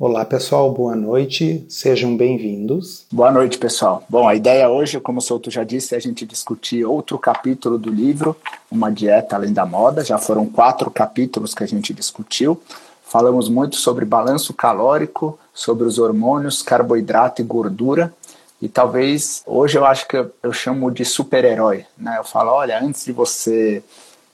[0.00, 3.04] Olá pessoal, boa noite, sejam bem-vindos.
[3.10, 4.04] Boa noite pessoal.
[4.08, 7.76] Bom, a ideia hoje, como o Souto já disse, é a gente discutir outro capítulo
[7.76, 8.36] do livro,
[8.70, 10.04] Uma Dieta Além da Moda.
[10.04, 12.62] Já foram quatro capítulos que a gente discutiu.
[13.02, 18.14] Falamos muito sobre balanço calórico, sobre os hormônios, carboidrato e gordura.
[18.62, 21.84] E talvez hoje eu acho que eu, eu chamo de super-herói.
[21.98, 22.14] Né?
[22.18, 23.82] Eu falo, olha, antes de você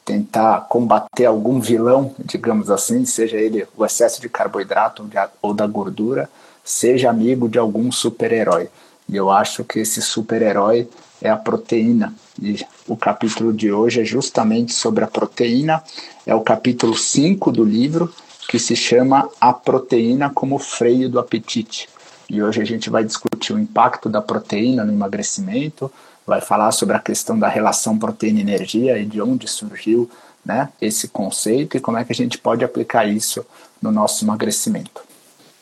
[0.05, 5.09] tentar combater algum vilão, digamos assim, seja ele o excesso de carboidrato
[5.41, 6.29] ou da gordura,
[6.63, 8.69] seja amigo de algum super-herói.
[9.09, 10.89] E eu acho que esse super-herói
[11.21, 12.15] é a proteína.
[12.41, 15.83] E o capítulo de hoje é justamente sobre a proteína.
[16.27, 18.13] É o capítulo 5 do livro,
[18.49, 21.89] que se chama A Proteína como Freio do Apetite.
[22.29, 25.91] E hoje a gente vai discutir o impacto da proteína no emagrecimento,
[26.27, 30.11] vai falar sobre a questão da relação proteína-energia e de onde surgiu
[30.45, 33.45] né, esse conceito e como é que a gente pode aplicar isso
[33.81, 35.03] no nosso emagrecimento.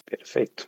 [0.09, 0.67] Perfeito.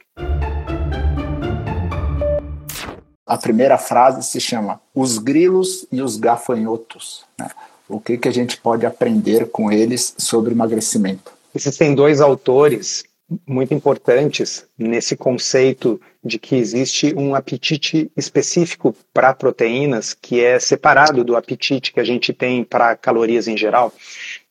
[3.27, 7.25] A primeira frase se chama Os grilos e os gafanhotos.
[7.39, 7.49] Né?
[7.89, 11.33] O que, que a gente pode aprender com eles sobre emagrecimento?
[11.55, 13.05] Existem dois autores
[13.47, 21.25] muito importantes nesse conceito de que existe um apetite específico para proteínas que é separado
[21.25, 23.93] do apetite que a gente tem para calorias em geral.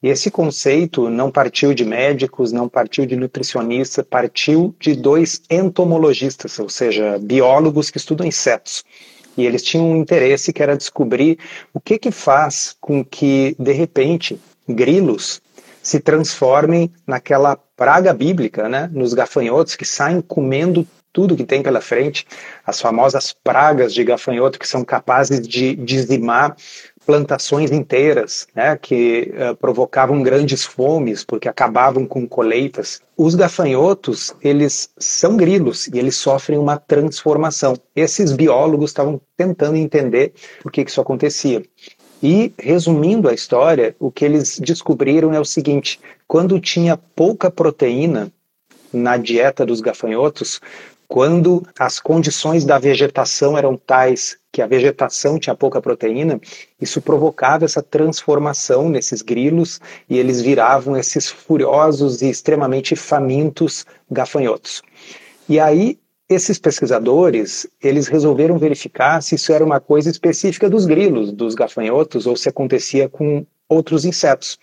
[0.01, 6.57] E esse conceito não partiu de médicos, não partiu de nutricionistas, partiu de dois entomologistas,
[6.59, 8.83] ou seja, biólogos que estudam insetos.
[9.37, 11.39] E eles tinham um interesse que era descobrir
[11.73, 15.41] o que que faz com que, de repente, grilos
[15.83, 21.79] se transformem naquela praga bíblica, né, nos gafanhotos que saem comendo tudo que tem pela
[21.79, 22.25] frente,
[22.65, 26.55] as famosas pragas de gafanhoto que são capazes de dizimar
[27.05, 33.01] plantações inteiras, né, que uh, provocavam grandes fomes porque acabavam com colheitas.
[33.15, 37.75] Os gafanhotos, eles são grilos e eles sofrem uma transformação.
[37.95, 41.61] Esses biólogos estavam tentando entender por que, que isso acontecia.
[42.23, 48.31] E, resumindo a história, o que eles descobriram é o seguinte: quando tinha pouca proteína
[48.93, 50.61] na dieta dos gafanhotos,
[51.05, 56.39] quando as condições da vegetação eram tais que a vegetação tinha pouca proteína,
[56.79, 64.81] isso provocava essa transformação nesses grilos e eles viravam esses furiosos e extremamente famintos gafanhotos.
[65.49, 71.31] E aí esses pesquisadores, eles resolveram verificar se isso era uma coisa específica dos grilos,
[71.31, 74.57] dos gafanhotos, ou se acontecia com outros insetos.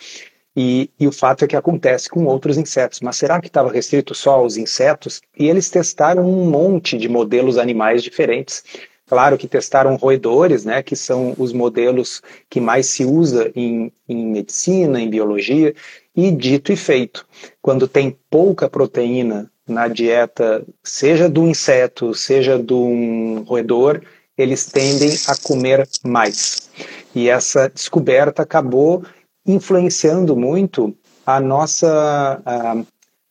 [0.56, 3.00] E, e, o fato é que acontece com outros insetos.
[3.00, 5.20] Mas será que estava restrito só aos insetos?
[5.38, 8.64] E eles testaram um monte de modelos animais diferentes.
[9.06, 14.26] Claro que testaram roedores, né, que são os modelos que mais se usa em, em
[14.26, 15.74] medicina, em biologia,
[16.14, 17.26] e dito e feito.
[17.60, 24.02] Quando tem pouca proteína na dieta, seja do inseto, seja do roedor,
[24.36, 26.70] eles tendem a comer mais.
[27.14, 29.04] E essa descoberta acabou
[29.46, 30.94] influenciando muito
[31.26, 32.76] a nossa a,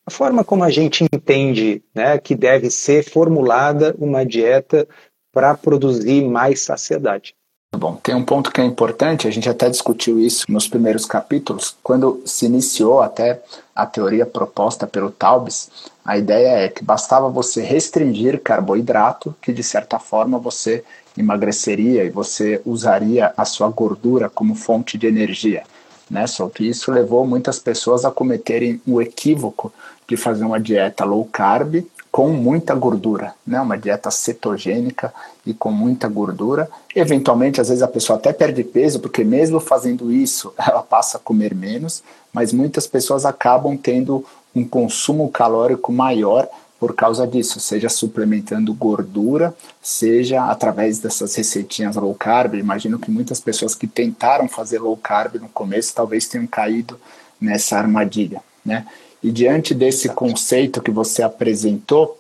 [0.06, 4.88] a forma como a gente entende né, que deve ser formulada uma dieta
[5.32, 7.36] para produzir mais saciedade.
[7.72, 11.78] Bom, tem um ponto que é importante, a gente até discutiu isso nos primeiros capítulos,
[11.84, 13.42] quando se iniciou até
[13.76, 15.70] a teoria proposta pelo Taubes,
[16.04, 20.84] a ideia é que bastava você restringir carboidrato, que de certa forma você
[21.16, 25.64] emagreceria e você usaria a sua gordura como fonte de energia.
[26.10, 29.72] Né, só que isso levou muitas pessoas a cometerem o equívoco
[30.08, 33.62] de fazer uma dieta low carb com muita gordura, né?
[33.62, 35.14] Uma dieta cetogênica
[35.46, 36.70] e com muita gordura.
[36.96, 41.20] Eventualmente, às vezes a pessoa até perde peso, porque mesmo fazendo isso, ela passa a
[41.20, 42.04] comer menos,
[42.34, 44.26] mas muitas pessoas acabam tendo
[44.56, 46.48] um consumo calórico maior
[46.80, 52.56] por causa disso, seja suplementando gordura, seja através dessas receitinhas low carb.
[52.56, 56.98] Imagino que muitas pessoas que tentaram fazer low carb no começo talvez tenham caído
[57.40, 58.88] nessa armadilha, né?
[59.22, 62.20] E diante desse conceito que você apresentou,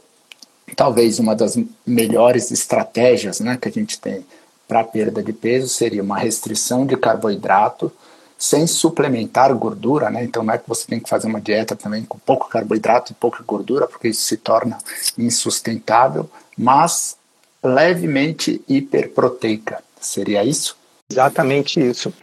[0.75, 4.25] talvez uma das melhores estratégias né, que a gente tem
[4.67, 7.91] para perda de peso seria uma restrição de carboidrato
[8.37, 10.23] sem suplementar gordura, né?
[10.23, 13.15] Então não é que você tem que fazer uma dieta também com pouco carboidrato e
[13.15, 14.77] pouca gordura, porque isso se torna
[15.17, 17.17] insustentável, mas
[17.61, 19.83] levemente hiperproteica.
[19.99, 20.77] Seria isso?
[21.11, 22.13] Exatamente isso.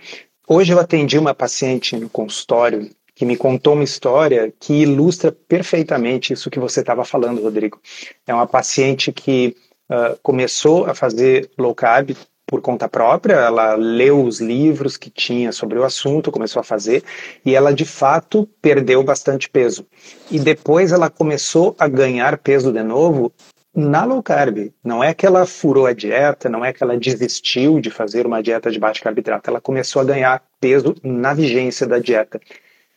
[0.48, 6.34] Hoje eu atendi uma paciente no consultório que me contou uma história que ilustra perfeitamente
[6.34, 7.80] isso que você estava falando, Rodrigo.
[8.26, 9.56] É uma paciente que
[9.90, 12.14] uh, começou a fazer low carb
[12.46, 17.02] por conta própria, ela leu os livros que tinha sobre o assunto, começou a fazer,
[17.44, 19.84] e ela de fato perdeu bastante peso.
[20.30, 23.32] E depois ela começou a ganhar peso de novo
[23.74, 24.70] na low carb.
[24.84, 28.42] Não é que ela furou a dieta, não é que ela desistiu de fazer uma
[28.42, 32.38] dieta de baixo carboidrato, ela começou a ganhar peso na vigência da dieta.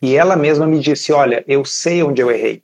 [0.01, 2.61] E ela mesma me disse: Olha, eu sei onde eu errei.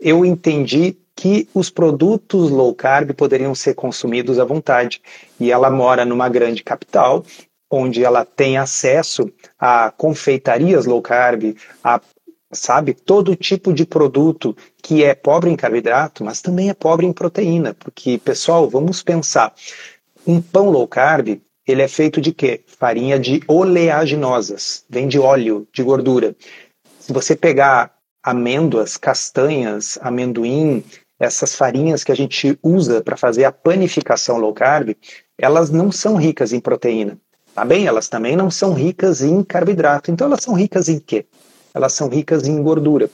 [0.00, 5.02] Eu entendi que os produtos low carb poderiam ser consumidos à vontade.
[5.38, 7.22] E ela mora numa grande capital,
[7.70, 11.54] onde ela tem acesso a confeitarias low carb,
[11.84, 12.00] a
[12.52, 17.12] sabe, todo tipo de produto que é pobre em carboidrato, mas também é pobre em
[17.12, 19.54] proteína, porque pessoal, vamos pensar,
[20.26, 22.60] um pão low carb, ele é feito de quê?
[22.66, 26.34] Farinha de oleaginosas, vem de óleo, de gordura.
[27.10, 27.92] Se você pegar
[28.22, 30.84] amêndoas, castanhas, amendoim,
[31.18, 34.94] essas farinhas que a gente usa para fazer a panificação low carb,
[35.36, 37.18] elas não são ricas em proteína.
[37.52, 37.84] Tá bem?
[37.84, 40.12] Elas também não são ricas em carboidrato.
[40.12, 41.26] Então elas são ricas em quê?
[41.74, 43.10] Elas são ricas em gordura.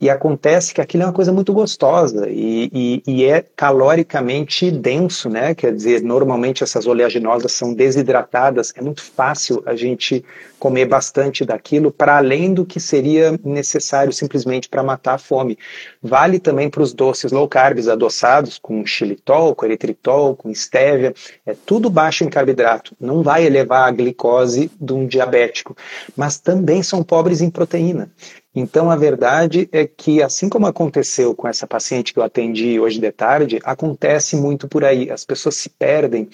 [0.00, 5.28] E acontece que aquilo é uma coisa muito gostosa e, e, e, é caloricamente denso,
[5.28, 5.54] né?
[5.54, 10.24] Quer dizer, normalmente essas oleaginosas são desidratadas, é muito fácil a gente
[10.58, 15.58] comer bastante daquilo para além do que seria necessário simplesmente para matar a fome.
[16.02, 21.14] Vale também para os doces low carbs adoçados, com xilitol, com eritritol, com estévia,
[21.44, 25.76] é tudo baixo em carboidrato, não vai elevar a glicose de um diabético,
[26.16, 28.10] mas também são pobres em proteína.
[28.54, 32.98] Então, a verdade é que, assim como aconteceu com essa paciente que eu atendi hoje
[32.98, 35.10] de tarde, acontece muito por aí.
[35.10, 36.28] As pessoas se perdem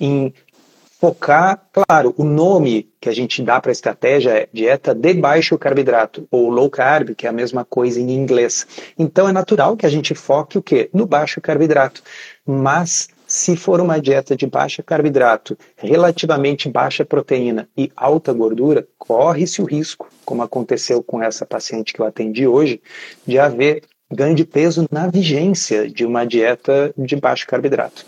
[0.00, 0.32] em
[1.00, 5.56] focar, claro, o nome que a gente dá para a estratégia é dieta de baixo
[5.56, 8.66] carboidrato, ou low carb, que é a mesma coisa em inglês.
[8.98, 10.88] Então, é natural que a gente foque o quê?
[10.92, 12.02] No baixo carboidrato.
[12.44, 19.60] Mas se for uma dieta de baixa carboidrato, relativamente baixa proteína e alta gordura, corre-se
[19.60, 22.80] o risco, como aconteceu com essa paciente que eu atendi hoje,
[23.26, 28.06] de haver ganho de peso na vigência de uma dieta de baixo carboidrato.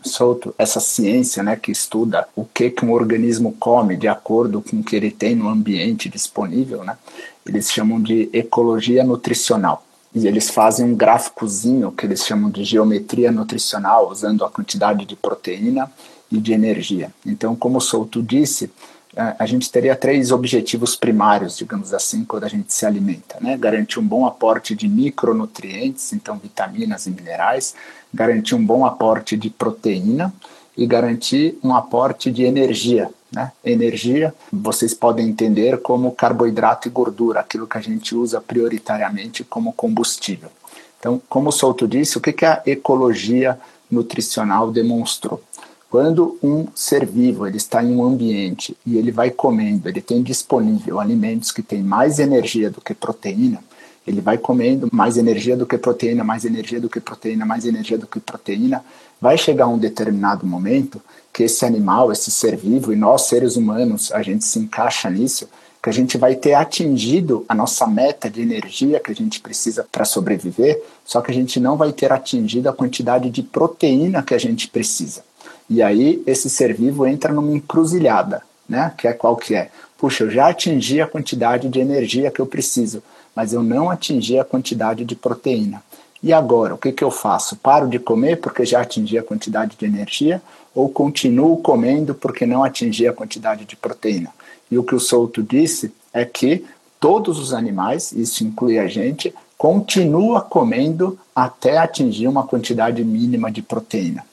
[0.00, 4.76] Solto, essa ciência né, que estuda o que, que um organismo come de acordo com
[4.76, 6.96] o que ele tem no ambiente disponível, né,
[7.44, 9.84] eles chamam de ecologia nutricional
[10.14, 15.16] e eles fazem um gráficozinho que eles chamam de geometria nutricional, usando a quantidade de
[15.16, 15.90] proteína
[16.30, 17.12] e de energia.
[17.26, 18.70] Então, como o Souto disse,
[19.16, 23.56] a gente teria três objetivos primários, digamos assim, quando a gente se alimenta, né?
[23.56, 27.74] Garantir um bom aporte de micronutrientes, então vitaminas e minerais,
[28.12, 30.32] garantir um bom aporte de proteína
[30.76, 33.52] e garantir um aporte de energia, né?
[33.64, 39.72] Energia, vocês podem entender como carboidrato e gordura, aquilo que a gente usa prioritariamente como
[39.72, 40.50] combustível.
[40.98, 43.58] Então, como o Souto disse, o que, que a ecologia
[43.90, 45.42] nutricional demonstrou?
[45.90, 50.22] Quando um ser vivo ele está em um ambiente e ele vai comendo, ele tem
[50.22, 53.62] disponível alimentos que têm mais energia do que proteína,
[54.06, 57.96] ele vai comendo mais energia do que proteína, mais energia do que proteína, mais energia
[57.96, 58.84] do que proteína,
[59.20, 61.00] vai chegar um determinado momento
[61.34, 65.48] que esse animal, esse ser vivo, e nós seres humanos, a gente se encaixa nisso,
[65.82, 69.84] que a gente vai ter atingido a nossa meta de energia que a gente precisa
[69.90, 74.32] para sobreviver, só que a gente não vai ter atingido a quantidade de proteína que
[74.32, 75.22] a gente precisa.
[75.68, 78.92] E aí esse ser vivo entra numa encruzilhada, né?
[78.96, 79.70] Que é qual que é?
[79.98, 83.02] Puxa, eu já atingi a quantidade de energia que eu preciso,
[83.34, 85.82] mas eu não atingi a quantidade de proteína.
[86.22, 87.56] E agora, o que, que eu faço?
[87.56, 90.40] Paro de comer porque já atingi a quantidade de energia
[90.74, 94.30] ou continuo comendo porque não atingi a quantidade de proteína?
[94.70, 96.64] E o que o Souto disse é que
[96.98, 103.62] todos os animais, isso inclui a gente, continua comendo até atingir uma quantidade mínima de
[103.62, 104.24] proteína.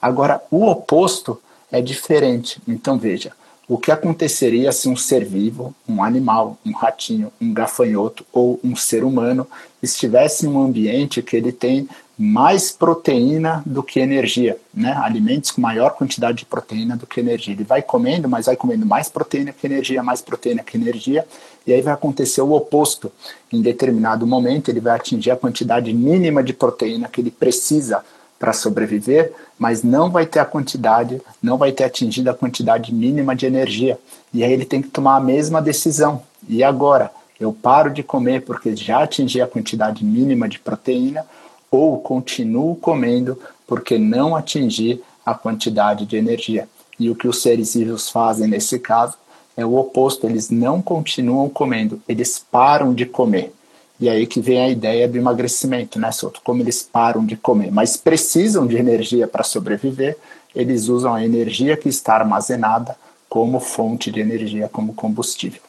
[0.00, 1.40] Agora, o oposto
[1.70, 2.60] é diferente.
[2.66, 3.32] Então, veja,
[3.68, 8.74] o que aconteceria se um ser vivo, um animal, um ratinho, um gafanhoto ou um
[8.74, 9.46] ser humano
[9.80, 11.88] estivesse em um ambiente que ele tem
[12.22, 14.92] mais proteína do que energia, né?
[15.02, 17.54] Alimentos com maior quantidade de proteína do que energia.
[17.54, 21.26] Ele vai comendo, mas vai comendo mais proteína que energia, mais proteína que energia,
[21.66, 23.10] e aí vai acontecer o oposto.
[23.50, 28.04] Em determinado momento, ele vai atingir a quantidade mínima de proteína que ele precisa
[28.38, 33.34] para sobreviver, mas não vai ter a quantidade, não vai ter atingido a quantidade mínima
[33.34, 33.98] de energia.
[34.30, 36.22] E aí ele tem que tomar a mesma decisão.
[36.46, 37.10] E agora?
[37.40, 41.24] Eu paro de comer porque já atingi a quantidade mínima de proteína
[41.70, 46.68] ou continuo comendo porque não atingi a quantidade de energia.
[46.98, 49.16] E o que os seres vivos fazem nesse caso
[49.56, 53.52] é o oposto, eles não continuam comendo, eles param de comer.
[54.00, 56.40] E aí que vem a ideia do emagrecimento, né, Souto?
[56.42, 60.16] Como eles param de comer, mas precisam de energia para sobreviver,
[60.54, 62.96] eles usam a energia que está armazenada
[63.28, 65.60] como fonte de energia, como combustível.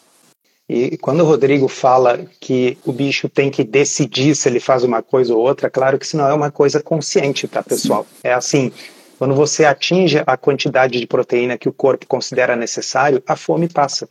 [0.73, 5.03] E quando o Rodrigo fala que o bicho tem que decidir se ele faz uma
[5.03, 8.07] coisa ou outra, claro que isso não é uma coisa consciente, tá, pessoal?
[8.23, 8.71] É assim,
[9.19, 14.07] quando você atinge a quantidade de proteína que o corpo considera necessário, a fome passa.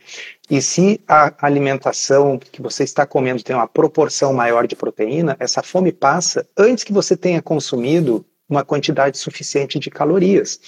[0.51, 5.63] E se a alimentação que você está comendo tem uma proporção maior de proteína, essa
[5.63, 10.59] fome passa antes que você tenha consumido uma quantidade suficiente de calorias.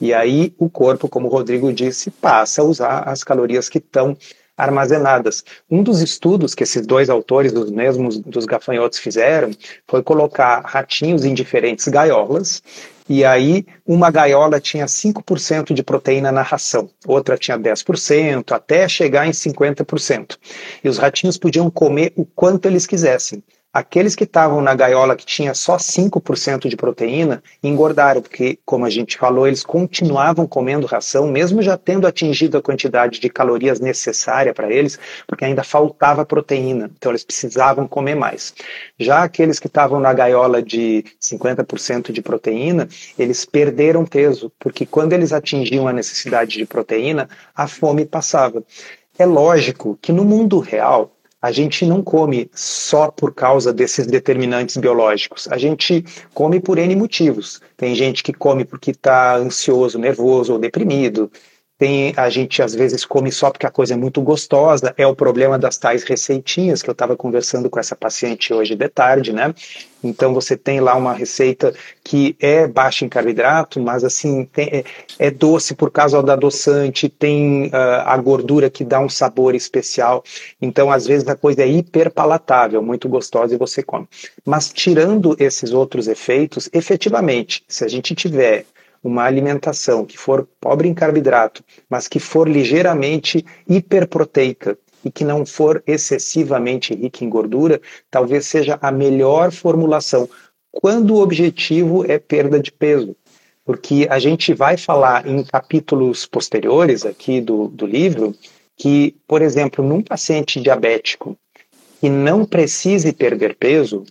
[0.00, 4.16] E aí o corpo, como o Rodrigo disse, passa a usar as calorias que estão
[4.62, 5.44] armazenadas.
[5.70, 9.50] Um dos estudos que esses dois autores, dos mesmos dos gafanhotos, fizeram
[9.86, 12.62] foi colocar ratinhos em diferentes gaiolas
[13.10, 19.26] e aí uma gaiola tinha 5% de proteína na ração, outra tinha 10%, até chegar
[19.26, 20.36] em 50%.
[20.84, 23.42] E os ratinhos podiam comer o quanto eles quisessem.
[23.72, 28.90] Aqueles que estavam na gaiola que tinha só 5% de proteína engordaram, porque, como a
[28.90, 34.52] gente falou, eles continuavam comendo ração, mesmo já tendo atingido a quantidade de calorias necessária
[34.52, 38.52] para eles, porque ainda faltava proteína, então eles precisavam comer mais.
[38.98, 45.12] Já aqueles que estavam na gaiola de 50% de proteína, eles perderam peso, porque quando
[45.12, 48.64] eles atingiam a necessidade de proteína, a fome passava.
[49.16, 54.76] É lógico que no mundo real, a gente não come só por causa desses determinantes
[54.76, 55.48] biológicos.
[55.50, 56.04] A gente
[56.34, 57.60] come por N motivos.
[57.76, 61.30] Tem gente que come porque está ansioso, nervoso ou deprimido.
[61.80, 65.16] Tem, a gente às vezes come só porque a coisa é muito gostosa, é o
[65.16, 69.54] problema das tais receitinhas que eu estava conversando com essa paciente hoje de tarde, né?
[70.04, 71.72] Então você tem lá uma receita
[72.04, 74.84] que é baixa em carboidrato, mas assim tem, é,
[75.18, 80.22] é, doce por causa do adoçante, tem uh, a gordura que dá um sabor especial.
[80.60, 84.06] Então às vezes a coisa é hiper palatável, muito gostosa e você come.
[84.44, 88.66] Mas tirando esses outros efeitos, efetivamente, se a gente tiver
[89.02, 95.46] uma alimentação que for pobre em carboidrato, mas que for ligeiramente hiperproteica e que não
[95.46, 97.80] for excessivamente rica em gordura,
[98.10, 100.28] talvez seja a melhor formulação
[100.70, 103.16] quando o objetivo é perda de peso.
[103.64, 108.34] Porque a gente vai falar em capítulos posteriores aqui do, do livro
[108.76, 111.36] que, por exemplo, num paciente diabético
[112.00, 114.04] que não precise perder peso,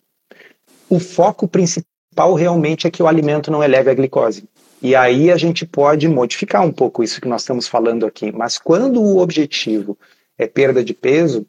[0.88, 4.44] o foco principal realmente é que o alimento não eleve a glicose.
[4.82, 8.32] E aí a gente pode modificar um pouco isso que nós estamos falando aqui.
[8.32, 9.98] Mas quando o objetivo
[10.38, 11.46] é perda de peso,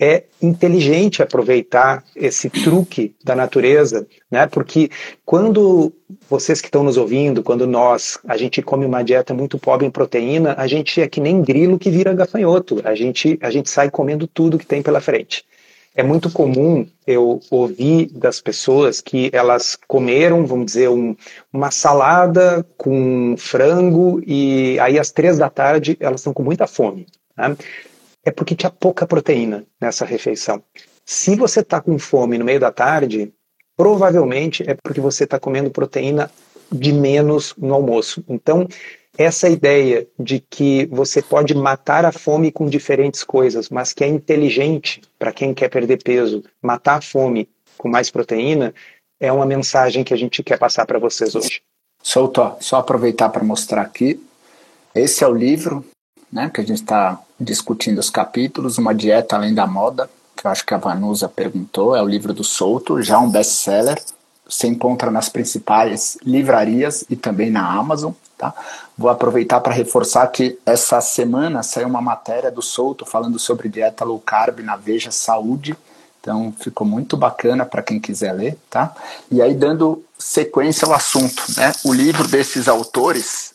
[0.00, 4.46] é inteligente aproveitar esse truque da natureza, né?
[4.46, 4.90] Porque
[5.26, 5.92] quando
[6.28, 9.90] vocês que estão nos ouvindo, quando nós, a gente come uma dieta muito pobre em
[9.90, 12.80] proteína, a gente é que nem grilo que vira gafanhoto.
[12.82, 15.44] A gente, a gente sai comendo tudo que tem pela frente.
[15.94, 21.16] É muito comum eu ouvir das pessoas que elas comeram, vamos dizer, um,
[21.52, 27.06] uma salada com frango e aí às três da tarde elas estão com muita fome.
[27.36, 27.56] Né?
[28.24, 30.62] É porque tinha pouca proteína nessa refeição.
[31.04, 33.32] Se você está com fome no meio da tarde,
[33.76, 36.30] provavelmente é porque você está comendo proteína
[36.70, 38.24] de menos no almoço.
[38.28, 38.68] Então,
[39.16, 44.08] essa ideia de que você pode matar a fome com diferentes coisas, mas que é
[44.08, 48.74] inteligente para quem quer perder peso, matar a fome com mais proteína,
[49.18, 51.62] é uma mensagem que a gente quer passar para vocês hoje.
[52.02, 54.22] Solto, só aproveitar para mostrar aqui.
[54.94, 55.84] Esse é o livro
[56.32, 60.50] né, que a gente está discutindo os capítulos, Uma Dieta Além da Moda, que eu
[60.50, 64.00] acho que a Vanusa perguntou, é o livro do Souto, já um best-seller,
[64.48, 68.12] você encontra nas principais livrarias e também na Amazon.
[68.36, 68.54] Tá?
[69.00, 74.04] Vou aproveitar para reforçar que essa semana saiu uma matéria do Souto falando sobre dieta
[74.04, 75.74] low carb na Veja Saúde.
[76.20, 78.94] Então ficou muito bacana para quem quiser ler, tá?
[79.30, 81.72] E aí dando sequência ao assunto, né?
[81.82, 83.54] O livro desses autores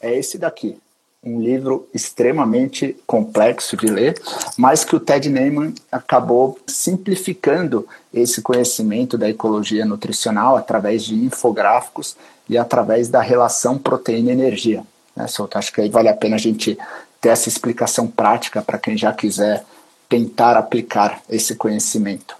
[0.00, 0.78] é esse daqui,
[1.24, 4.16] um livro extremamente complexo de ler,
[4.56, 12.16] mas que o Ted Neyman acabou simplificando esse conhecimento da ecologia nutricional através de infográficos
[12.48, 14.82] e através da relação proteína-energia.
[15.14, 15.26] Né?
[15.54, 16.78] Acho que aí vale a pena a gente
[17.20, 19.64] ter essa explicação prática para quem já quiser
[20.08, 22.36] tentar aplicar esse conhecimento.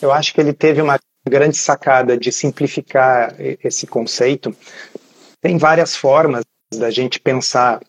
[0.00, 4.54] Eu acho que ele teve uma grande sacada de simplificar esse conceito.
[5.40, 6.42] Tem várias formas
[6.74, 7.80] da gente pensar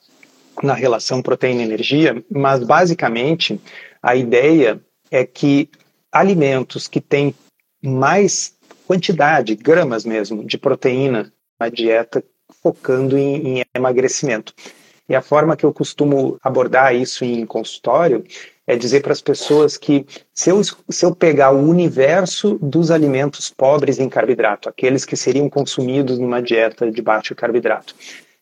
[0.62, 3.60] na relação proteína-energia, mas basicamente
[4.04, 4.80] a ideia
[5.10, 5.70] é que
[6.12, 7.34] alimentos que têm
[7.82, 8.54] mais
[8.92, 12.22] quantidade, gramas mesmo, de proteína na dieta,
[12.62, 14.54] focando em, em emagrecimento.
[15.08, 18.22] E a forma que eu costumo abordar isso em consultório
[18.68, 23.50] é dizer para as pessoas que se eu, se eu pegar o universo dos alimentos
[23.50, 27.96] pobres em carboidrato, aqueles que seriam consumidos numa dieta de baixo carboidrato,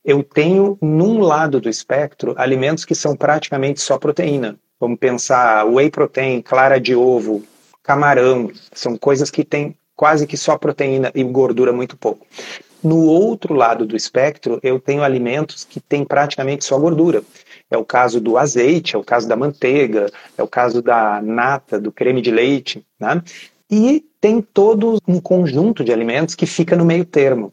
[0.03, 4.57] eu tenho num lado do espectro alimentos que são praticamente só proteína.
[4.79, 7.43] Vamos pensar whey protein, clara de ovo,
[7.83, 12.25] camarão, são coisas que têm quase que só proteína e gordura muito pouco.
[12.81, 17.21] No outro lado do espectro, eu tenho alimentos que têm praticamente só gordura.
[17.69, 21.77] É o caso do azeite, é o caso da manteiga, é o caso da nata,
[21.77, 23.21] do creme de leite, né?
[23.69, 27.51] E tem todo um conjunto de alimentos que fica no meio termo.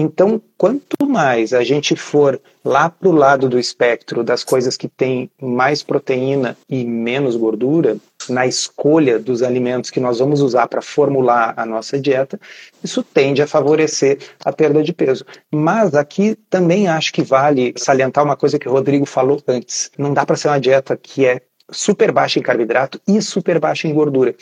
[0.00, 4.86] Então, quanto mais a gente for lá para o lado do espectro das coisas que
[4.86, 7.96] têm mais proteína e menos gordura,
[8.28, 12.38] na escolha dos alimentos que nós vamos usar para formular a nossa dieta,
[12.82, 15.24] isso tende a favorecer a perda de peso.
[15.50, 19.90] Mas aqui também acho que vale salientar uma coisa que o Rodrigo falou antes.
[19.98, 23.86] Não dá para ser uma dieta que é super baixa em carboidrato e super baixa
[23.86, 24.34] em gordura.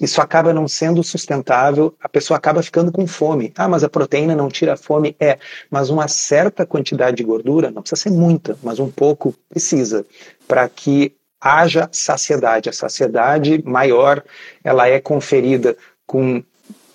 [0.00, 3.52] Isso acaba não sendo sustentável, a pessoa acaba ficando com fome.
[3.56, 5.16] Ah, mas a proteína não tira a fome?
[5.18, 5.38] É,
[5.70, 10.04] mas uma certa quantidade de gordura, não precisa ser muita, mas um pouco precisa,
[10.46, 12.70] para que haja saciedade.
[12.70, 14.24] A saciedade maior,
[14.64, 16.42] ela é conferida com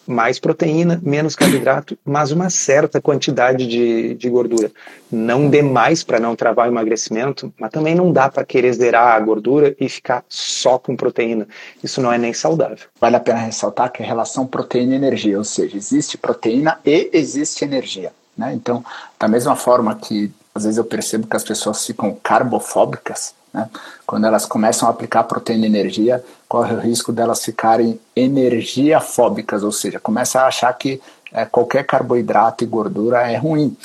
[0.07, 4.71] mais proteína, menos carboidrato, mas uma certa quantidade de, de gordura.
[5.11, 9.19] Não demais para não travar o emagrecimento, mas também não dá para querer zerar a
[9.19, 11.47] gordura e ficar só com proteína.
[11.83, 12.87] Isso não é nem saudável.
[12.99, 18.11] Vale a pena ressaltar que a relação proteína-energia, ou seja, existe proteína e existe energia.
[18.35, 18.51] Né?
[18.55, 18.83] Então,
[19.19, 23.69] da mesma forma que às vezes eu percebo que as pessoas ficam carbofóbicas, né?
[24.05, 29.71] Quando elas começam a aplicar proteína e energia, corre o risco delas ficarem energiafóbicas, ou
[29.71, 31.01] seja, começa a achar que
[31.31, 33.75] é, qualquer carboidrato e gordura é ruim.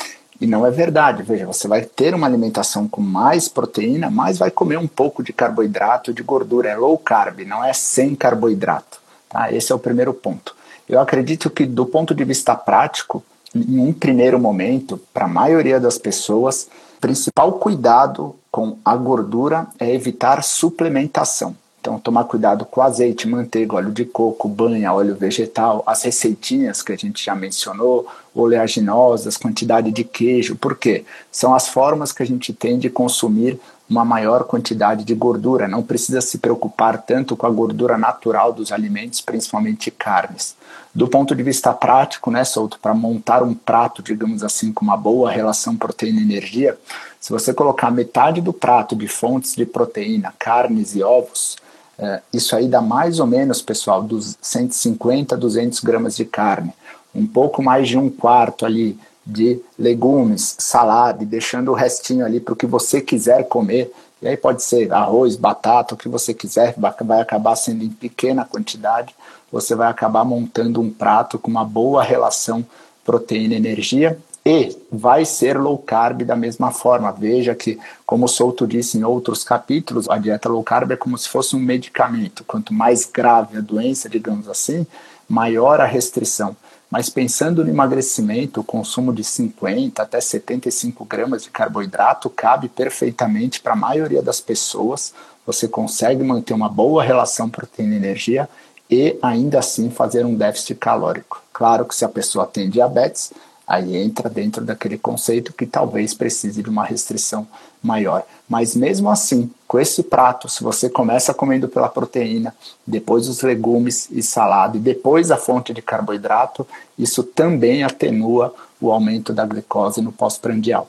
[0.41, 1.23] E não é verdade.
[1.23, 5.33] Veja, você vai ter uma alimentação com mais proteína, mas vai comer um pouco de
[5.33, 6.69] carboidrato e de gordura.
[6.69, 9.01] É low carb, não é sem carboidrato.
[9.29, 9.53] Tá?
[9.53, 10.55] Esse é o primeiro ponto.
[10.89, 15.79] Eu acredito que, do ponto de vista prático, em um primeiro momento, para a maioria
[15.79, 16.69] das pessoas,
[17.05, 21.55] principal cuidado com a gordura é evitar suplementação.
[21.79, 26.93] Então, tomar cuidado com azeite, manteiga, óleo de coco, banha, óleo vegetal, as receitinhas que
[26.93, 30.57] a gente já mencionou, oleaginosas, quantidade de queijo.
[30.57, 31.05] Por quê?
[31.31, 35.69] São as formas que a gente tem de consumir uma maior quantidade de gordura.
[35.69, 40.57] Não precisa se preocupar tanto com a gordura natural dos alimentos, principalmente carnes.
[40.95, 44.97] Do ponto de vista prático, né, Souto, para montar um prato, digamos assim, com uma
[44.97, 46.79] boa relação proteína-energia,
[47.21, 51.57] se você colocar metade do prato de fontes de proteína, carnes e ovos,
[51.99, 56.73] é, isso aí dá mais ou menos, pessoal, dos 150 a 200 gramas de carne,
[57.15, 62.41] um pouco mais de um quarto ali de legumes, salada, e deixando o restinho ali
[62.41, 63.93] para o que você quiser comer.
[64.21, 68.45] E aí pode ser arroz, batata, o que você quiser, vai acabar sendo em pequena
[68.45, 69.15] quantidade.
[69.51, 72.65] Você vai acabar montando um prato com uma boa relação
[73.05, 77.11] proteína-energia e vai ser low carb da mesma forma.
[77.13, 81.17] Veja que, como o Souto disse em outros capítulos, a dieta low carb é como
[81.17, 82.45] se fosse um medicamento.
[82.45, 84.87] Quanto mais grave a doença, digamos assim,
[85.29, 86.55] maior a restrição.
[86.91, 93.61] Mas pensando no emagrecimento, o consumo de 50 até 75 gramas de carboidrato cabe perfeitamente
[93.61, 95.13] para a maioria das pessoas.
[95.47, 98.49] Você consegue manter uma boa relação proteína-energia
[98.91, 101.43] e ainda assim fazer um déficit calórico.
[101.53, 103.33] Claro que se a pessoa tem diabetes,
[103.67, 107.47] Aí entra dentro daquele conceito que talvez precise de uma restrição
[107.85, 108.25] maior.
[108.49, 112.55] Mas mesmo assim, com esse prato, se você começa comendo pela proteína,
[112.87, 116.67] depois os legumes e salada, e depois a fonte de carboidrato,
[116.99, 120.89] isso também atenua o aumento da glicose no pós-prandial.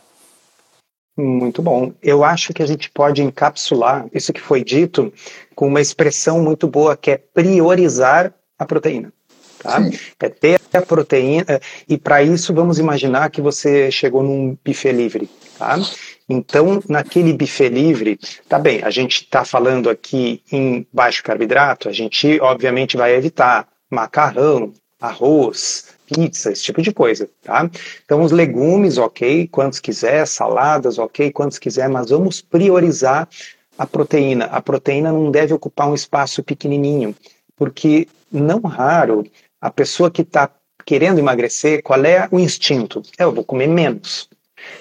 [1.18, 1.94] Muito bom.
[2.04, 5.14] Eu acho que a gente pode encapsular isso que foi dito
[5.56, 9.14] com uma expressão muito boa que é priorizar a proteína.
[9.60, 9.80] Tá?
[10.20, 15.30] É ter a proteína, e para isso vamos imaginar que você chegou num buffet livre.
[15.58, 15.80] Tá?
[16.28, 21.92] Então, naquele buffet livre, tá bem, a gente está falando aqui em baixo carboidrato, a
[21.92, 27.70] gente obviamente vai evitar macarrão, arroz, pizza, esse tipo de coisa, tá?
[28.04, 33.30] Então, os legumes, ok, quantos quiser, saladas, ok, quantos quiser, mas vamos priorizar
[33.78, 34.46] a proteína.
[34.46, 37.16] A proteína não deve ocupar um espaço pequenininho,
[37.56, 39.24] porque não raro
[39.62, 40.50] a pessoa que está
[40.86, 43.02] querendo emagrecer, qual é o instinto?
[43.18, 44.30] É, eu vou comer menos.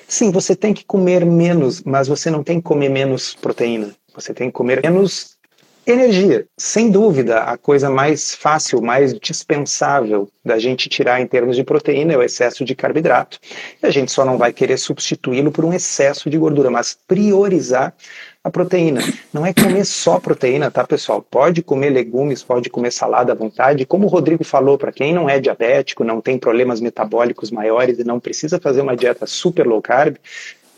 [0.07, 3.95] Sim, você tem que comer menos, mas você não tem que comer menos proteína.
[4.15, 5.35] Você tem que comer menos
[5.87, 6.47] energia.
[6.57, 12.15] Sem dúvida, a coisa mais fácil, mais dispensável da gente tirar em termos de proteína
[12.15, 13.39] é o excesso de carboidrato.
[13.83, 17.95] E a gente só não vai querer substituí-lo por um excesso de gordura, mas priorizar
[18.45, 19.01] a proteína.
[19.33, 21.23] Não é comer só proteína, tá, pessoal?
[21.23, 23.87] Pode comer legumes, pode comer salada à vontade.
[23.87, 28.05] Como o Rodrigo falou, para quem não é diabético, não tem problemas metabólicos maiores e
[28.05, 30.17] não precisa fazer uma dieta super low carb,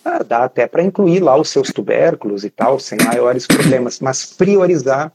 [0.05, 4.25] ah, dá até para incluir lá os seus tubérculos e tal, sem maiores problemas, mas
[4.25, 5.13] priorizar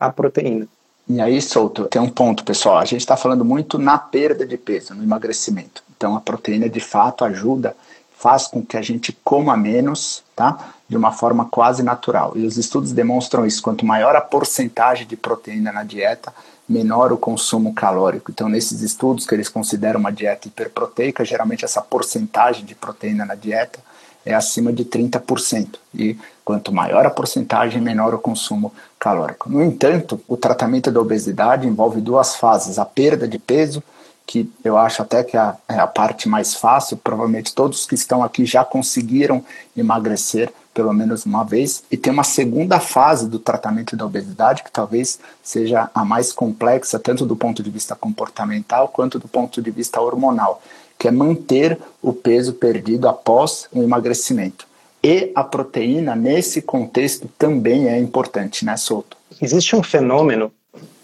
[0.00, 0.66] a proteína.
[1.08, 2.78] E aí, Souto, tem um ponto, pessoal.
[2.78, 5.84] A gente está falando muito na perda de peso, no emagrecimento.
[5.96, 7.76] Então, a proteína de fato ajuda,
[8.22, 10.74] faz com que a gente coma menos, tá?
[10.92, 12.34] De uma forma quase natural.
[12.36, 13.62] E os estudos demonstram isso.
[13.62, 16.30] Quanto maior a porcentagem de proteína na dieta,
[16.68, 18.30] menor o consumo calórico.
[18.30, 23.34] Então, nesses estudos que eles consideram uma dieta hiperproteica, geralmente essa porcentagem de proteína na
[23.34, 23.80] dieta
[24.22, 25.76] é acima de 30%.
[25.94, 29.48] E quanto maior a porcentagem, menor o consumo calórico.
[29.48, 33.82] No entanto, o tratamento da obesidade envolve duas fases: a perda de peso,
[34.32, 38.24] que eu acho até que a, é a parte mais fácil, provavelmente todos que estão
[38.24, 39.44] aqui já conseguiram
[39.76, 44.72] emagrecer pelo menos uma vez, e tem uma segunda fase do tratamento da obesidade, que
[44.72, 49.70] talvez seja a mais complexa, tanto do ponto de vista comportamental quanto do ponto de
[49.70, 50.62] vista hormonal,
[50.98, 54.66] que é manter o peso perdido após o emagrecimento.
[55.04, 59.14] E a proteína, nesse contexto, também é importante, né, Souto?
[59.42, 60.50] Existe um fenômeno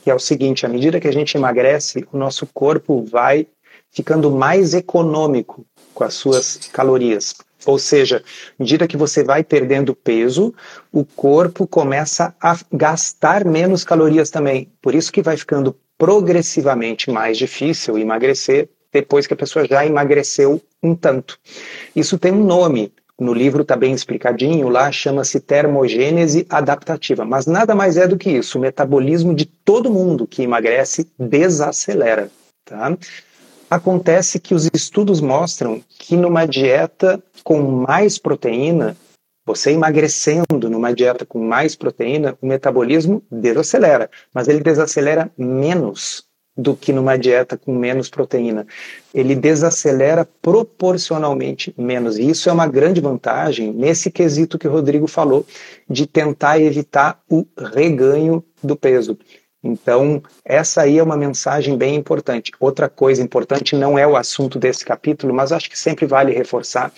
[0.08, 3.46] que é o seguinte: à medida que a gente emagrece, o nosso corpo vai
[3.90, 7.34] ficando mais econômico com as suas calorias.
[7.66, 8.24] Ou seja,
[8.58, 10.54] à medida que você vai perdendo peso,
[10.90, 14.72] o corpo começa a gastar menos calorias também.
[14.80, 20.62] Por isso que vai ficando progressivamente mais difícil emagrecer depois que a pessoa já emagreceu
[20.82, 21.38] um tanto.
[21.94, 27.74] Isso tem um nome, no livro está bem explicadinho, lá chama-se termogênese adaptativa, mas nada
[27.74, 32.30] mais é do que isso, o metabolismo de todo mundo que emagrece desacelera.
[32.64, 32.96] Tá?
[33.68, 38.96] Acontece que os estudos mostram que numa dieta com mais proteína,
[39.44, 46.27] você emagrecendo numa dieta com mais proteína, o metabolismo desacelera, mas ele desacelera menos
[46.58, 48.66] do que numa dieta com menos proteína.
[49.14, 52.18] Ele desacelera proporcionalmente menos.
[52.18, 55.46] E isso é uma grande vantagem nesse quesito que o Rodrigo falou,
[55.88, 59.16] de tentar evitar o reganho do peso.
[59.62, 62.52] Então, essa aí é uma mensagem bem importante.
[62.58, 66.92] Outra coisa importante não é o assunto desse capítulo, mas acho que sempre vale reforçar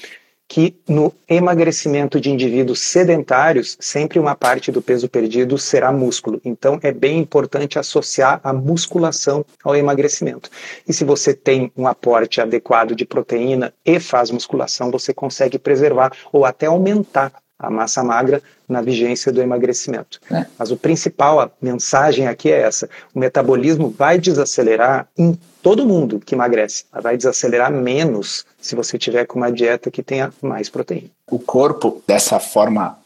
[0.51, 6.41] que no emagrecimento de indivíduos sedentários, sempre uma parte do peso perdido será músculo.
[6.45, 10.51] Então, é bem importante associar a musculação ao emagrecimento.
[10.89, 16.11] E se você tem um aporte adequado de proteína e faz musculação, você consegue preservar
[16.33, 20.19] ou até aumentar a massa magra na vigência do emagrecimento.
[20.33, 20.47] É.
[20.59, 26.19] Mas o principal, a mensagem aqui é essa: o metabolismo vai desacelerar em todo mundo
[26.19, 31.09] que emagrece, vai desacelerar menos se você tiver com uma dieta que tenha mais proteína.
[31.31, 32.99] O corpo, dessa forma,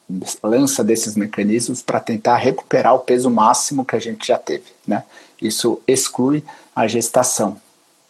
[0.43, 4.65] lança desses mecanismos para tentar recuperar o peso máximo que a gente já teve.
[4.87, 5.03] Né?
[5.41, 7.57] Isso exclui a gestação.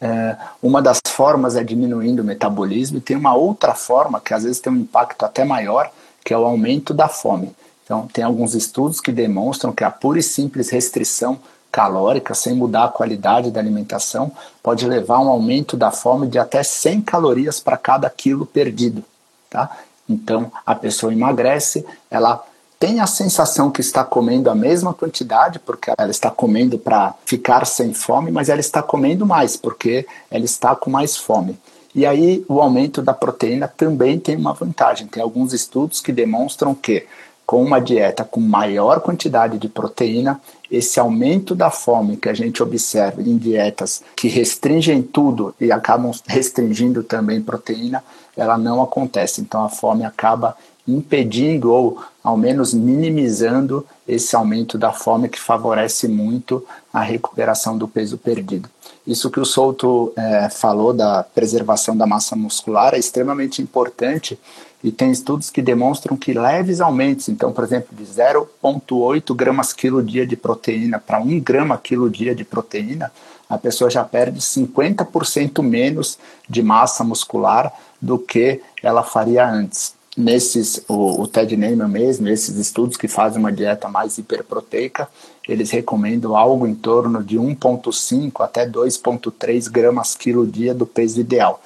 [0.00, 4.42] É, uma das formas é diminuindo o metabolismo, e tem uma outra forma que às
[4.42, 5.90] vezes tem um impacto até maior,
[6.24, 7.54] que é o aumento da fome.
[7.84, 11.38] Então, tem alguns estudos que demonstram que a pura e simples restrição
[11.74, 14.30] calórica, sem mudar a qualidade da alimentação,
[14.62, 19.02] pode levar a um aumento da fome de até 100 calorias para cada quilo perdido.
[19.50, 19.76] Tá?
[20.08, 22.44] Então, a pessoa emagrece, ela
[22.78, 27.66] tem a sensação que está comendo a mesma quantidade, porque ela está comendo para ficar
[27.66, 31.58] sem fome, mas ela está comendo mais, porque ela está com mais fome.
[31.92, 35.08] E aí o aumento da proteína também tem uma vantagem.
[35.08, 37.04] Tem alguns estudos que demonstram que
[37.46, 42.62] com uma dieta com maior quantidade de proteína, esse aumento da fome que a gente
[42.62, 48.02] observa em dietas que restringem tudo e acabam restringindo também proteína,
[48.36, 49.40] ela não acontece.
[49.40, 56.06] Então a fome acaba impedindo ou ao menos minimizando esse aumento da fome que favorece
[56.08, 58.68] muito a recuperação do peso perdido.
[59.06, 64.38] Isso que o Souto é, falou da preservação da massa muscular é extremamente importante
[64.84, 70.02] e tem estudos que demonstram que leves aumentos, então, por exemplo, de 0,8 gramas quilo
[70.02, 73.10] dia de proteína para 1 grama quilo dia de proteína,
[73.48, 80.84] a pessoa já perde 50% menos de massa muscular do que ela faria antes nesses,
[80.88, 85.08] o, o Ted Neyman mesmo, esses estudos que fazem uma dieta mais hiperproteica,
[85.48, 91.60] eles recomendam algo em torno de 1,5 até 2,3 gramas quilo dia do peso ideal.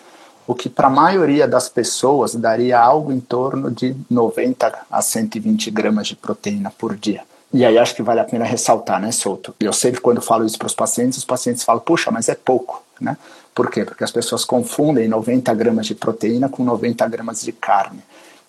[0.48, 5.70] O que para a maioria das pessoas daria algo em torno de 90 a 120
[5.70, 7.20] gramas de proteína por dia.
[7.52, 9.54] E aí acho que vale a pena ressaltar, né, Souto?
[9.60, 12.82] Eu sempre quando falo isso para os pacientes, os pacientes falam, puxa, mas é pouco,
[12.98, 13.18] né?
[13.54, 13.84] Por quê?
[13.84, 18.00] Porque as pessoas confundem 90 gramas de proteína com 90 gramas de carne.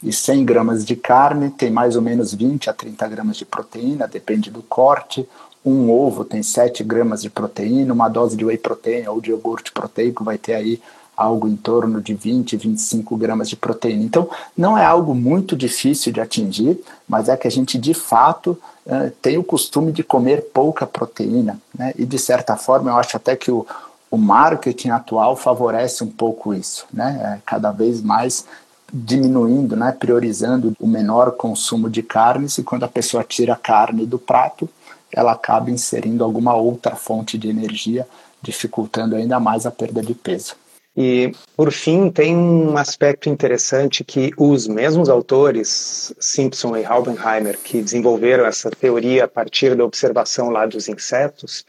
[0.02, 4.08] e 100 gramas de carne tem mais ou menos 20 a 30 gramas de proteína,
[4.08, 5.28] depende do corte.
[5.66, 9.74] Um ovo tem 7 gramas de proteína, uma dose de whey protein ou de iogurte
[9.74, 10.82] proteico vai ter aí
[11.20, 14.04] algo em torno de 20, 25 gramas de proteína.
[14.04, 18.58] Então, não é algo muito difícil de atingir, mas é que a gente de fato
[18.86, 21.60] uh, tem o costume de comer pouca proteína.
[21.78, 21.94] Né?
[21.98, 23.68] E de certa forma, eu acho até que o,
[24.10, 27.20] o marketing atual favorece um pouco isso, né?
[27.22, 28.46] É, cada vez mais
[28.92, 34.04] diminuindo, né, priorizando o menor consumo de carnes e quando a pessoa tira a carne
[34.04, 34.68] do prato,
[35.12, 38.08] ela acaba inserindo alguma outra fonte de energia,
[38.42, 40.56] dificultando ainda mais a perda de peso.
[41.02, 47.82] E, por fim, tem um aspecto interessante que os mesmos autores, Simpson e Haubenheimer, que
[47.82, 51.66] desenvolveram essa teoria a partir da observação lá dos insetos,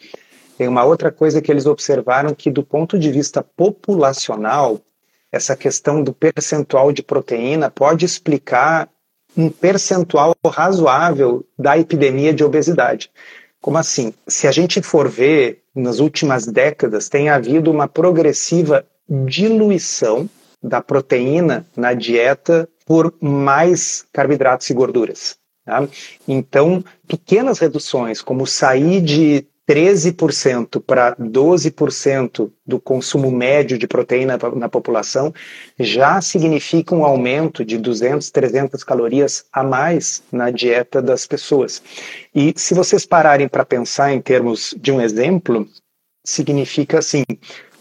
[0.59, 4.81] tem uma outra coisa que eles observaram que, do ponto de vista populacional,
[5.31, 8.89] essa questão do percentual de proteína pode explicar
[9.37, 13.13] um percentual razoável da epidemia de obesidade.
[13.61, 14.13] Como assim?
[14.27, 20.29] Se a gente for ver, nas últimas décadas tem havido uma progressiva diluição
[20.63, 25.37] da proteína na dieta por mais carboidratos e gorduras.
[25.65, 25.87] Tá?
[26.29, 34.69] Então, pequenas reduções, como sair de 13% para 12% do consumo médio de proteína na
[34.69, 35.33] população
[35.79, 41.81] já significa um aumento de 200, 300 calorias a mais na dieta das pessoas.
[42.35, 45.69] E se vocês pararem para pensar em termos de um exemplo,
[46.25, 47.23] significa assim: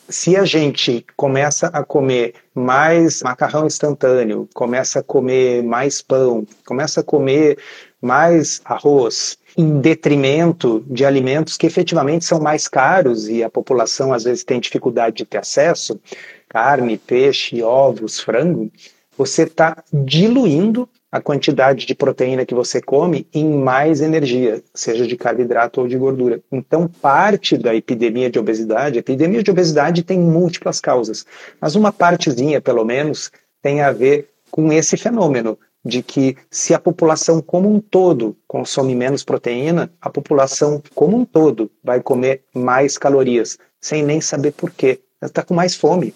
[0.09, 7.01] se a gente começa a comer mais macarrão instantâneo, começa a comer mais pão, começa
[7.01, 7.57] a comer
[8.01, 14.23] mais arroz, em detrimento de alimentos que efetivamente são mais caros e a população às
[14.23, 15.99] vezes tem dificuldade de ter acesso,
[16.47, 18.71] carne, peixe, ovos, frango,
[19.17, 25.17] você está diluindo a quantidade de proteína que você come em mais energia, seja de
[25.17, 26.39] carboidrato ou de gordura.
[26.51, 31.25] Então, parte da epidemia de obesidade, a epidemia de obesidade tem múltiplas causas,
[31.59, 36.79] mas uma partezinha, pelo menos, tem a ver com esse fenômeno de que se a
[36.79, 42.97] população como um todo consome menos proteína, a população como um todo vai comer mais
[42.97, 44.99] calorias, sem nem saber por quê.
[45.21, 46.13] Está com mais fome.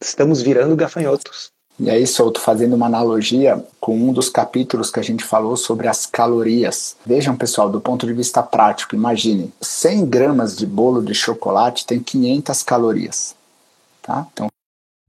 [0.00, 1.53] Estamos virando gafanhotos.
[1.78, 5.88] E aí, Souto, fazendo uma analogia com um dos capítulos que a gente falou sobre
[5.88, 6.96] as calorias.
[7.04, 11.98] Vejam, pessoal, do ponto de vista prático, imaginem, 100 gramas de bolo de chocolate tem
[11.98, 13.34] 500 calorias.
[14.00, 14.24] Tá?
[14.32, 14.46] Então,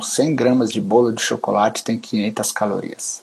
[0.01, 3.21] 100 gramas de bolo de chocolate tem 500 calorias.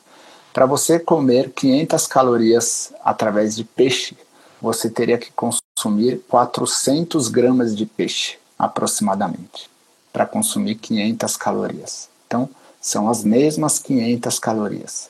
[0.53, 4.17] Para você comer 500 calorias através de peixe,
[4.61, 9.69] você teria que consumir 400 gramas de peixe, aproximadamente,
[10.13, 12.09] para consumir 500 calorias.
[12.27, 12.49] Então,
[12.83, 15.09] são as mesmas 500 calorias.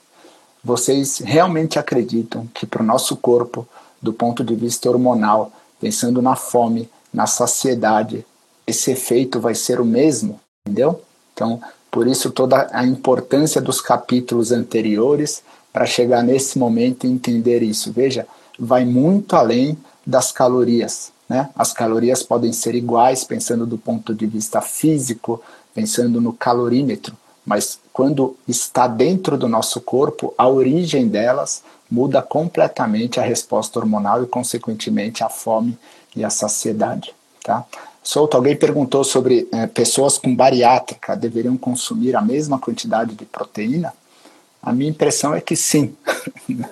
[0.62, 3.66] Vocês realmente acreditam que para o nosso corpo,
[4.00, 8.24] do ponto de vista hormonal, pensando na fome, na saciedade,
[8.66, 10.38] esse efeito vai ser o mesmo?
[10.64, 11.02] Entendeu?
[11.32, 17.62] Então, por isso, toda a importância dos capítulos anteriores para chegar nesse momento e entender
[17.62, 17.90] isso.
[17.90, 18.26] Veja,
[18.58, 21.10] vai muito além das calorias.
[21.28, 21.48] Né?
[21.56, 25.42] As calorias podem ser iguais, pensando do ponto de vista físico,
[25.74, 33.20] pensando no calorímetro, mas quando está dentro do nosso corpo, a origem delas muda completamente
[33.20, 35.78] a resposta hormonal e, consequentemente, a fome
[36.16, 37.14] e a saciedade.
[37.44, 37.64] Tá?
[38.02, 43.92] Solto, alguém perguntou sobre é, pessoas com bariátrica deveriam consumir a mesma quantidade de proteína?
[44.62, 45.94] A minha impressão é que sim.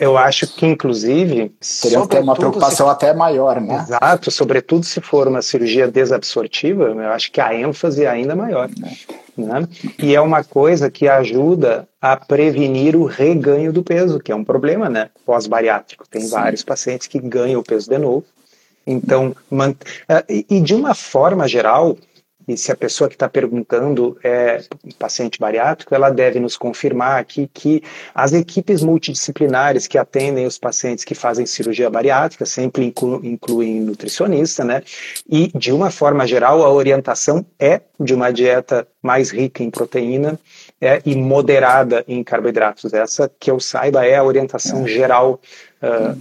[0.00, 1.52] Eu acho que, inclusive.
[1.82, 2.92] Teria que ter uma preocupação se...
[2.92, 3.76] até maior, né?
[3.82, 8.70] Exato, sobretudo se for uma cirurgia desabsortiva, eu acho que a ênfase é ainda maior.
[8.82, 9.40] É.
[9.40, 9.68] Né?
[9.98, 14.42] E é uma coisa que ajuda a prevenir o reganho do peso, que é um
[14.42, 15.10] problema né?
[15.26, 16.08] pós-bariátrico.
[16.08, 16.30] Tem sim.
[16.30, 18.24] vários pacientes que ganham o peso de novo
[18.86, 19.74] então, man...
[20.08, 21.96] É, e de uma forma geral,
[22.48, 24.62] e se a pessoa que está perguntando é
[24.98, 27.82] paciente bariátrico, ela deve nos confirmar aqui que
[28.14, 34.64] as equipes multidisciplinares que atendem os pacientes que fazem cirurgia bariátrica sempre inclu incluem nutricionista,
[34.64, 34.82] né?
[35.28, 40.38] E de uma forma geral, a orientação é de uma dieta mais rica em proteína
[40.80, 42.92] é, e moderada em carboidratos.
[42.92, 45.40] Essa, que eu saiba, é a orientação geral
[45.82, 46.18] uh,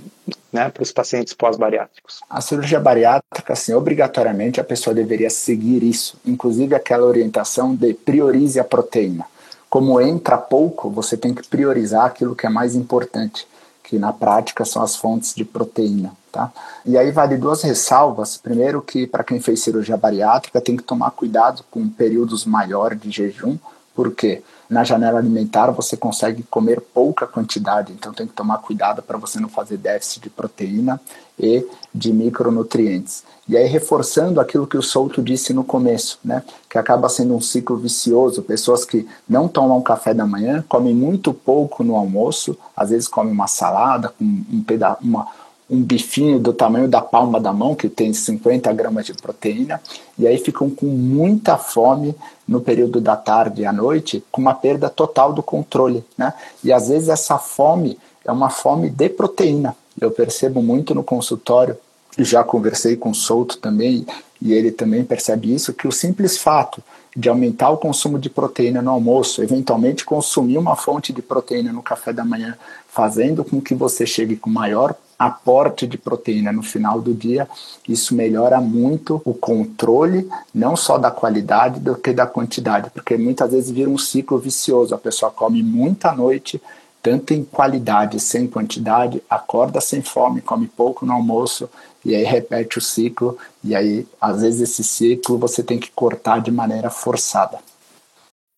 [0.51, 2.21] né, para os pacientes pós-bariátricos.
[2.29, 8.59] A cirurgia bariátrica, assim, obrigatoriamente a pessoa deveria seguir isso, inclusive aquela orientação de priorize
[8.59, 9.25] a proteína.
[9.69, 13.47] Como entra pouco, você tem que priorizar aquilo que é mais importante,
[13.83, 16.11] que na prática são as fontes de proteína.
[16.31, 16.51] Tá?
[16.85, 18.37] E aí vale duas ressalvas.
[18.37, 23.09] Primeiro que para quem fez cirurgia bariátrica tem que tomar cuidado com períodos maiores de
[23.09, 23.57] jejum,
[23.95, 29.17] porque na janela alimentar você consegue comer pouca quantidade, então tem que tomar cuidado para
[29.17, 31.01] você não fazer déficit de proteína
[31.39, 33.23] e de micronutrientes.
[33.47, 37.41] E aí, reforçando aquilo que o Souto disse no começo, né, que acaba sendo um
[37.41, 42.91] ciclo vicioso, pessoas que não tomam café da manhã, comem muito pouco no almoço, às
[42.91, 45.27] vezes comem uma salada com um, peda uma,
[45.69, 49.79] um bifinho do tamanho da palma da mão, que tem 50 gramas de proteína,
[50.17, 52.15] e aí ficam com muita fome
[52.47, 56.03] no período da tarde e à noite, com uma perda total do controle.
[56.17, 56.33] Né?
[56.63, 59.75] E às vezes essa fome é uma fome de proteína.
[59.99, 61.77] Eu percebo muito no consultório,
[62.17, 64.07] já conversei com o Souto também,
[64.41, 66.81] e ele também percebe isso, que o simples fato
[67.15, 71.83] de aumentar o consumo de proteína no almoço, eventualmente consumir uma fonte de proteína no
[71.83, 77.01] café da manhã, fazendo com que você chegue com maior aporte de proteína no final
[77.01, 77.45] do dia,
[77.87, 83.51] isso melhora muito o controle, não só da qualidade, do que da quantidade, porque muitas
[83.51, 84.95] vezes vira um ciclo vicioso.
[84.95, 86.61] A pessoa come muita noite,
[87.03, 91.69] tanto em qualidade sem quantidade, acorda sem fome, come pouco no almoço
[92.05, 93.37] e aí repete o ciclo.
[93.61, 97.59] E aí, às vezes, esse ciclo você tem que cortar de maneira forçada.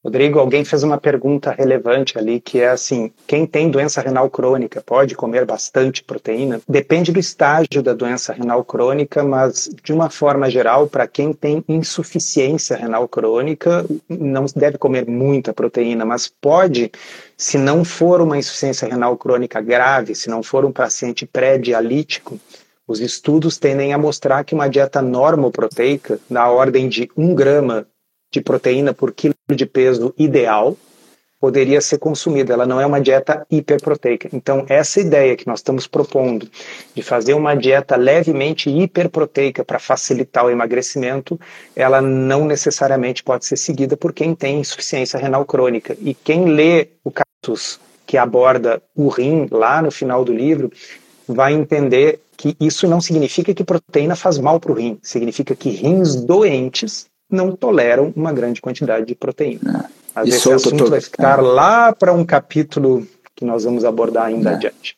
[0.03, 4.81] Rodrigo, alguém fez uma pergunta relevante ali, que é assim: quem tem doença renal crônica
[4.83, 6.59] pode comer bastante proteína?
[6.67, 11.63] Depende do estágio da doença renal crônica, mas de uma forma geral, para quem tem
[11.69, 16.91] insuficiência renal crônica, não deve comer muita proteína, mas pode,
[17.37, 22.39] se não for uma insuficiência renal crônica grave, se não for um paciente pré-dialítico,
[22.87, 27.85] os estudos tendem a mostrar que uma dieta normoproteica, na ordem de 1 grama
[28.31, 30.77] de proteína por quilo de peso ideal
[31.41, 32.53] poderia ser consumida.
[32.53, 34.29] Ela não é uma dieta hiperproteica.
[34.31, 36.47] Então, essa ideia que nós estamos propondo
[36.93, 41.39] de fazer uma dieta levemente hiperproteica para facilitar o emagrecimento,
[41.75, 45.97] ela não necessariamente pode ser seguida por quem tem insuficiência renal crônica.
[45.99, 50.71] E quem lê o Cactus, que aborda o rim lá no final do livro,
[51.27, 55.69] vai entender que isso não significa que proteína faz mal para o rim, significa que
[55.69, 59.89] rins doentes não toleram uma grande quantidade de proteína.
[59.89, 60.01] É.
[60.13, 61.41] Mas e esse assunto vai ficar é.
[61.41, 64.53] lá para um capítulo que nós vamos abordar ainda é.
[64.55, 64.95] adiante.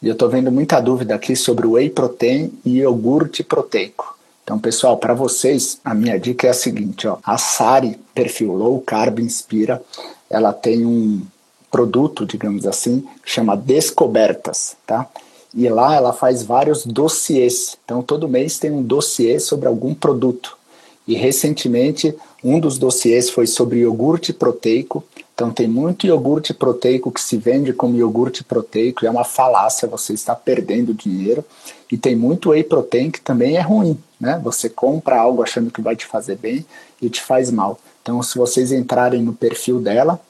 [0.00, 4.14] E eu estou vendo muita dúvida aqui sobre whey protein e iogurte proteico.
[4.42, 8.80] Então, pessoal, para vocês, a minha dica é a seguinte: ó, a Sari, perfil Low
[8.82, 9.82] Carb Inspira,
[10.28, 11.22] ela tem um
[11.70, 15.08] produto, digamos assim, que chama Descobertas, tá?
[15.54, 17.76] E lá ela faz vários dossiês.
[17.84, 20.58] Então, todo mês tem um dossiê sobre algum produto.
[21.06, 25.04] E recentemente, um dos dossiês foi sobre iogurte proteico.
[25.34, 29.88] Então, tem muito iogurte proteico que se vende como iogurte proteico, e é uma falácia,
[29.88, 31.44] você está perdendo dinheiro.
[31.90, 34.40] E tem muito whey protein que também é ruim, né?
[34.42, 36.64] Você compra algo achando que vai te fazer bem
[37.02, 37.78] e te faz mal.
[38.02, 40.20] Então, se vocês entrarem no perfil dela,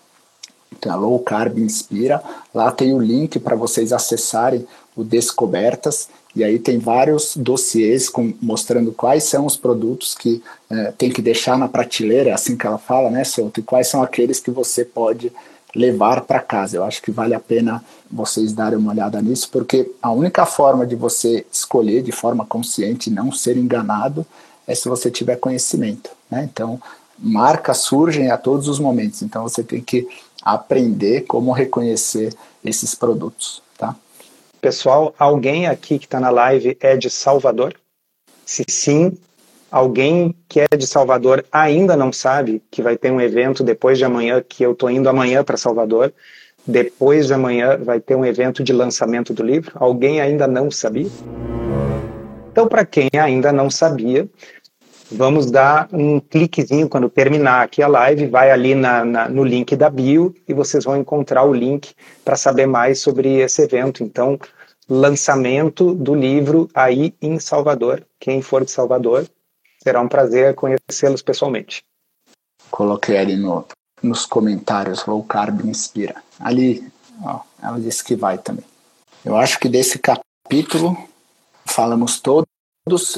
[0.73, 6.43] então a Low Carb Inspira, lá tem o link para vocês acessarem o Descobertas e
[6.43, 11.57] aí tem vários dossiês com, mostrando quais são os produtos que é, tem que deixar
[11.57, 13.61] na prateleira, é assim que ela fala, né, Souto?
[13.61, 15.33] E quais são aqueles que você pode
[15.75, 16.77] levar para casa.
[16.77, 20.87] Eu acho que vale a pena vocês darem uma olhada nisso, porque a única forma
[20.87, 24.25] de você escolher de forma consciente e não ser enganado
[24.67, 26.11] é se você tiver conhecimento.
[26.31, 26.49] Né?
[26.51, 26.81] Então,
[27.19, 30.07] marcas surgem a todos os momentos, então você tem que
[30.43, 32.33] aprender como reconhecer
[32.65, 33.63] esses produtos.
[34.65, 37.75] Pessoal, alguém aqui que está na live é de Salvador?
[38.47, 39.13] Se sim,
[39.71, 44.07] alguém que é de Salvador ainda não sabe que vai ter um evento depois de
[44.07, 46.15] amanhã, que eu estou indo amanhã para Salvador.
[46.67, 49.73] Depois de amanhã vai ter um evento de lançamento do livro.
[49.75, 51.11] Alguém ainda não sabia?
[52.51, 54.27] Então, para quem ainda não sabia,
[55.13, 59.77] vamos dar um cliquezinho quando terminar aqui a live, vai ali na, na, no link
[59.77, 61.93] da bio e vocês vão encontrar o link
[62.25, 64.03] para saber mais sobre esse evento.
[64.03, 64.39] Então,
[64.89, 68.07] lançamento do livro aí em Salvador.
[68.19, 69.27] Quem for de Salvador,
[69.83, 71.83] será um prazer conhecê-los pessoalmente.
[72.71, 73.67] Coloquei ali no,
[74.03, 76.23] nos comentários, Low Carb Inspira.
[76.39, 76.87] Ali,
[77.23, 78.65] ó, ela disse que vai também.
[79.25, 80.97] Eu acho que desse capítulo
[81.65, 82.47] falamos todos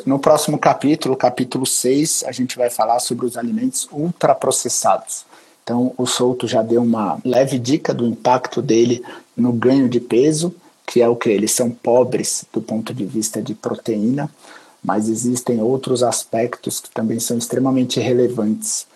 [0.06, 5.26] no próximo capítulo, capítulo 6, a gente vai falar sobre os alimentos ultraprocessados.
[5.64, 9.04] Então, o Souto já deu uma leve dica do impacto dele
[9.36, 10.54] no ganho de peso,
[10.86, 11.30] que é o que?
[11.30, 14.30] Eles são pobres do ponto de vista de proteína,
[14.82, 18.86] mas existem outros aspectos que também são extremamente relevantes,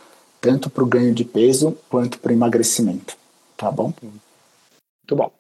[0.41, 3.17] tanto para o ganho de peso quanto para o emagrecimento.
[3.57, 3.93] Tá bom?
[4.01, 5.33] Muito bom.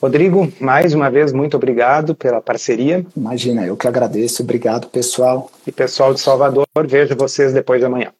[0.00, 3.04] Rodrigo, mais uma vez, muito obrigado pela parceria.
[3.14, 4.42] Imagina, eu que agradeço.
[4.42, 5.50] Obrigado, pessoal.
[5.66, 8.10] E pessoal de Salvador, vejo vocês depois de amanhã.